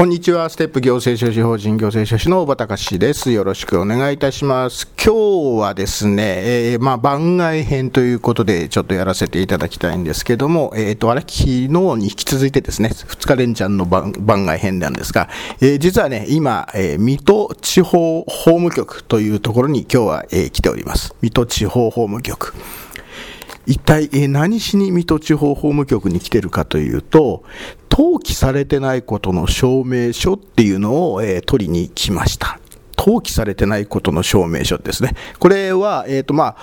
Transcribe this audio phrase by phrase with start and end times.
[0.00, 0.48] こんにちは。
[0.48, 3.30] ステップ行政書士法人行政書士の小畑隆です。
[3.32, 4.88] よろしくお願いいたします。
[4.96, 15.28] 今日はですね、えー、まあ番外編ということでちょっとやらせていただきたいんですけども、えっ、ー、と、あれ、昨日に引き続いてですね、2日連チャンの番番外編なんですが、
[15.60, 21.14] えー、実はね、今、え水戸地方法務局というところに今日は、え来ております。
[21.20, 22.54] 水戸地方法務局。
[23.70, 27.44] 一体何しに水戸地方法務局に来てるかというと、
[27.88, 32.58] 登記されてないことの証明書っていうのを、え、取りに来ました。
[32.98, 35.14] 登記されてないことの証明書ですね。
[35.38, 36.56] これは、えっ、ー、と、まあ、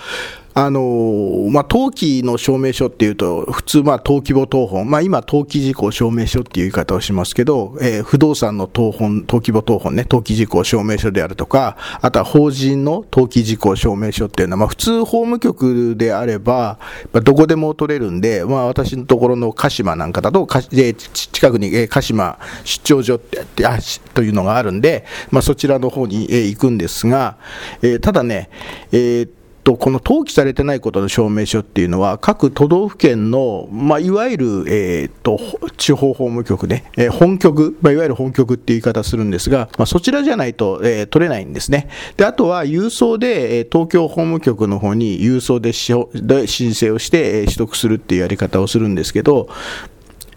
[0.60, 16.80] あのまあ、登記の証明書っていうと、普通、まあ、登記簿謄本、まあ、今、登記事項証明書っていう言い方をしますけど、えー、不動産の謄本、登記簿謄本ね、登記事項証明書であるとか、あとは法人の登記事項証明書っていうのは、まあ、普通法務局であれば、
[17.12, 23.78] まあ、どこでも取れるんで、まあ、私のところの鹿島なんかだと、え、近くに、え、鹿島出張所ってあ
[24.12, 27.36] というのがあるんで、まあ、そちらの方に、え、行くんですが、
[27.80, 28.50] えー、ただね、
[28.90, 35.38] えーと、この登記されてないことの証明書っていうのは、各都道府県の、まあ、いわゆる、えーと、
[35.76, 41.88] 地方法務局ね、えー、本局、まあ、いわゆる本局っていう言い方するんですが、まあ、そちらじゃないと、えー、取れないんですね。
[42.16, 49.48] で、あとは郵送で、えー、東京法務局の方に郵送でで申請をして、えー、取得するっていうやり方をするんですけど、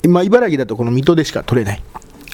[0.07, 1.83] まあ、茨城だとこの水戸でしか取れない。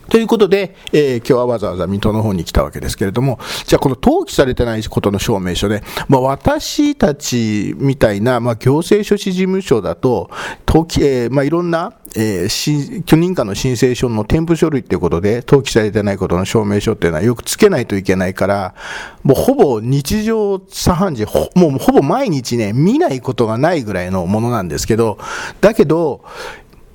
[0.09, 10.29] ということで、えー、今日はわざわざ水戸の方に来たわけですけれども、じゃあこの登記されてないことの証明書で、まあ、私たちみたいな、まあ、行政書士事務所だと、
[10.65, 18.75] 登記、えー、まあ、いろんな、えー、許認可の申請書の添付書類っていうことで、登記されてないことの証明書っていうのはよくつけないといけないから、
[19.23, 21.25] もうほぼ日常茶飯事、
[21.55, 25.17] もうほぼ毎日ね、見ないことがないぐらいのものなんですけど、
[25.59, 26.23] だけど、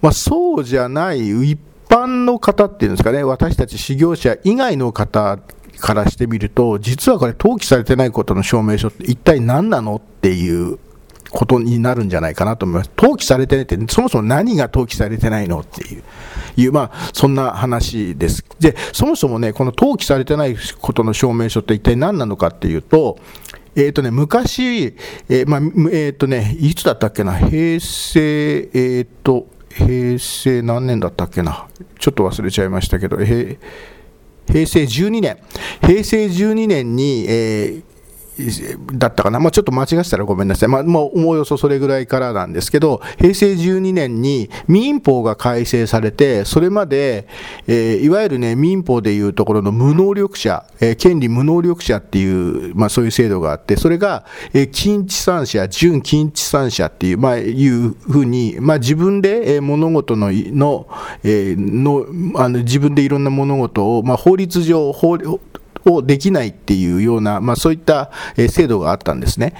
[0.01, 1.59] まあ、そうじゃない一
[1.93, 5.39] 般の方っていうんですかね、私たち修行者以外の方
[5.79, 10.79] からしてみると、実はこれ登記されてないことの証明書って一体何なのっていう
[11.31, 12.91] ことになるんじゃないかなと思います。
[12.97, 16.03] 登記されてないって、そもそも何が登記されてないのっていう、
[16.57, 18.45] いう、まあ、そんな話です。
[18.59, 23.19] で、そもそもね、この登記されてないことの証明書って一体何なのかっていうと、
[23.75, 24.95] えっ、ー、とね、昔、
[25.29, 25.61] えー、まあ、
[25.91, 31.67] えっ、ー、とね、いつだったっけな、平成、えっ、と、平成何年だったっけな、
[31.99, 33.57] ちょっと忘れちゃいましたけど、平
[34.47, 35.39] 成12年、
[35.81, 37.92] 平成12年に、えー
[38.95, 47.27] だったかな、まあ、ちょっと間違ってたらごめんなさい、まあ、もうおおよそそれぐらいからなんですけど、平成12年に民法が改正されて、それまで、
[47.67, 60.89] えー、いわゆる、ね、民法でいうところの無能力者、えー、権利無能力者っていう、まあ、そういう制度があって、それが、えー、近地産者、準近地産者っていう、まあ、いうふうに、まあ、自分で、えー、物事のの,、
[61.23, 62.07] えー、の
[62.43, 65.19] あの自分でいろんな物事を、まあ、法律上法
[65.85, 68.11] をできないっていうような、まあ、そういった
[68.49, 69.55] 制度があったんですね。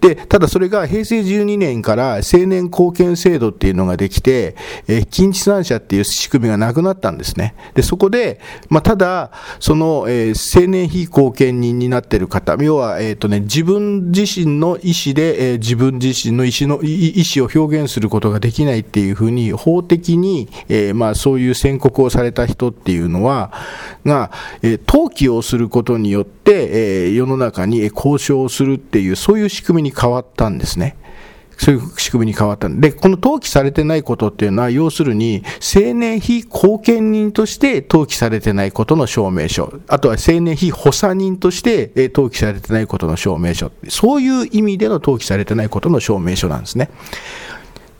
[0.00, 4.56] で、ただそれが平成12年から青年貢献制度っていうのができて、
[4.86, 7.54] え近地産者っていう仕組みがなくなったんですね。
[7.74, 9.30] で、そこで、まあ、ただ、
[9.60, 23.52] その、えー、青年非貢献人になってる方、要は、えっ、ー、とね、自分自身の意思で、えー、自分自身の意思の、意思を表現することができないっていうふうに、法的に、え、まあ、そういう宣告をされた人っていうのは、
[24.04, 24.30] が、
[24.62, 30.96] え、登記をすることによって、えー、世の中に交渉をするっていう、そういう仕組みに変わったんですね。
[31.58, 46.90] そういう仕組みに変わったんで、この登記されてないことっていうのは、要するに、青年非後見人として登記されてないことの証明書、あとは青年非補佐人として登記されてないことの証明書、そういう意味での登記されてないことの証明書なんですね。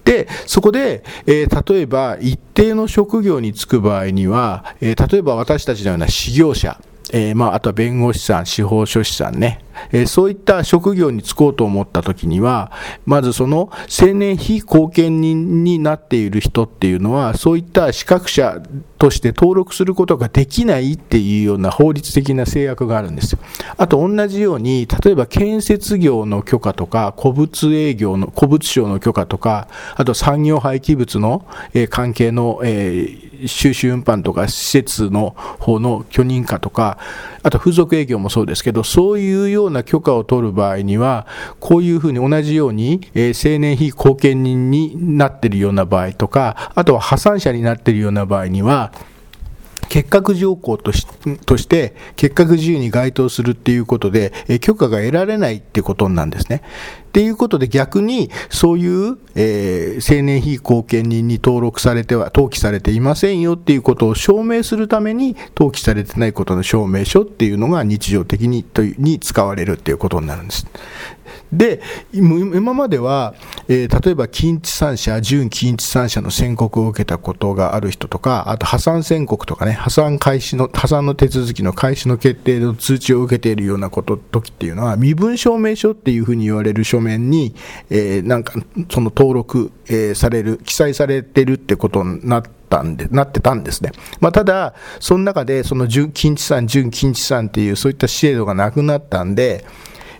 [0.04, 6.80] で、そこで、えー、例えば一定の職業に就く場合には、えー、例えば私たちのような修行者、
[7.12, 9.60] えー、まあ、あとは弁護士さん、司法書士さんね、
[9.92, 12.72] え、そういった職業に就こうと思った時には、
[13.06, 13.70] まずその
[14.00, 18.60] 青年非貢献人になっている人っていうのは、そういった資格者
[18.98, 23.38] として登録することができないっていうような法律的な制約があるんですよ。
[23.76, 36.98] あと同じように、例えば建設業の許可とか、古物営業の、古物商の許可とか、あと産業廃棄物の、え、関係の、え、収集運搬とか施設の方の許認可とか、
[37.42, 41.26] あと風俗営業もそうですけど、そういうようような許可を取る場合には、
[41.60, 48.92] こういうふうに同じように、えー、青年非後見人になっているような場合とか、あとは破産者になっているような場合には、
[49.88, 51.06] 結核条項とし
[51.46, 56.62] として結核自由に該当するっていうことで、え許可が得られないってことなんですね。
[57.08, 70.66] っていうことで逆にそういう、えー、青年非後見人に登録されては登記されていませんよっていうことを証明するために登記されてないことの証明書っていうのが日常的にとに使われるっていうことになるんです。
[71.52, 71.80] で、
[72.12, 73.34] 今までは、
[73.68, 87.54] えー、例えば近地産者、準近地産者の宣告を受けたことがある人とか、あと破産宣告とかね、破産開始の、破産の手続きの開始の決定の通知を受けているようなこと、時っていうのは、身分証明書っていうふうに言われる書面に、
[87.90, 88.54] えー、なんか、
[88.90, 93.92] その登録、えー、される、記載されてるってことになって、たんで、なってたんですね。
[94.20, 99.64] まあ、ただ、その中で、その準近地産、準近地産っていう、そういった制度がなくなったんで、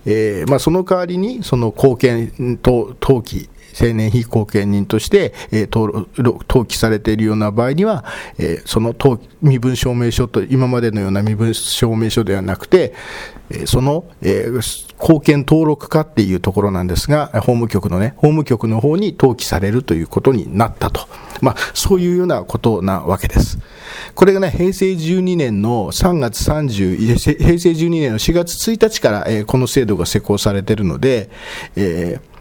[0.07, 3.49] えーまあ、その代わりにその貢献と登記
[3.81, 8.05] 青年非後見人として、えー、登記されているような場合には、
[8.39, 8.95] えー、その
[9.43, 12.95] 身分証明書と今までのような身分証明書ではなくて、
[13.51, 21.07] えー、その、えー、貢献登録課っていうところなんですが、法務局のね、法務局の方に登記されるということになったと。
[21.41, 23.59] まあ、そういうようなことなわけです。
[24.15, 31.31] これがね、平成12年の3月30、平成12年の4月1日から、えー、この制度が施行されているので、
[31.77, 32.38] えー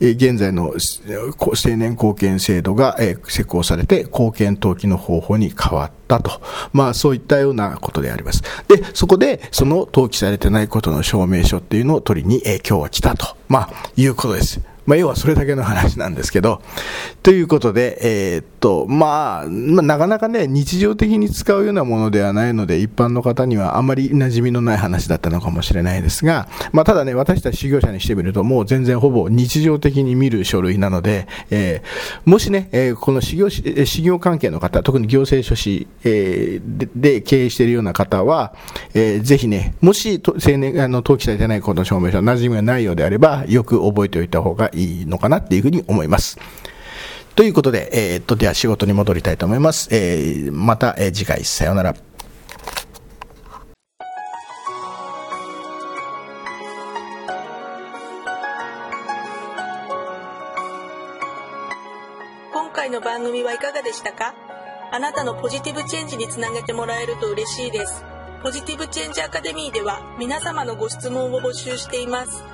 [0.00, 2.98] 現在の青年貢献制度が
[3.28, 6.40] 施行されて、貢献登記の方法に変わったと。
[6.72, 8.42] まあ、そういったようなことであります。
[8.68, 13.36] で、そこで、その登記されてないことの証明書っていうのを取りに、今日は来たと。
[13.48, 14.60] まあ、いうことです。
[14.86, 16.62] まあ、要はそれだけの話なんですけど、
[17.22, 38.54] ということで、えー、っと、まあ、まあ、なかなかね、日常的に使うようなものではないので、一般の方にはあまり馴染みのない話だったのかもしれないですが、まあ、ただね、私たち修行者にしてみると、もう全然ほぼ日常的に見る書類なので、えー、もしね、えー、この修行修行関係の方、特に行政書士、えー、で経営しているような方は、
[38.94, 46.38] えー、ぜひね、もし青年、あの、登記されてないこの証明書、馴染みがないようであれば、よく覚えておいた方がいいのかなっていうふうに思います。
[47.34, 49.88] ということで、えー、っと、では仕事に戻りたいと思います。
[49.90, 51.94] えー、また、えー、次回、さようなら。
[62.52, 64.34] 今回の番組はいかがでしたか？
[64.92, 68.04] あなたのポジティブチェンジにつなげてもらえると嬉しいです。
[68.42, 72.44] ポジティブチェンジアカデミーでは皆様のご質問を募集しています。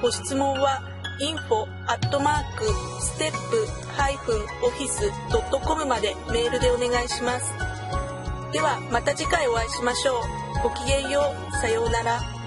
[0.00, 0.82] ご質問は
[1.20, 2.64] info アットマーク
[3.00, 7.52] ステップハイフンオフィスドットコムまでメールでお願いします。
[8.52, 10.22] ではまた次回お会いしましょう。
[10.62, 11.56] ごきげんよう。
[11.56, 12.39] さようなら。